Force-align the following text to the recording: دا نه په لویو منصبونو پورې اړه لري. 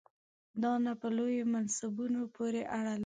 دا 0.63 0.71
نه 0.85 0.93
په 1.01 1.07
لویو 1.17 1.49
منصبونو 1.53 2.21
پورې 2.35 2.61
اړه 2.77 2.93
لري. 2.95 2.99